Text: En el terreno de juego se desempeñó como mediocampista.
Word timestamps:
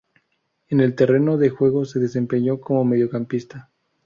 En 0.69 0.79
el 0.79 0.95
terreno 0.95 1.37
de 1.37 1.51
juego 1.51 1.85
se 1.85 1.99
desempeñó 1.99 2.59
como 2.59 2.83
mediocampista. 2.83 3.69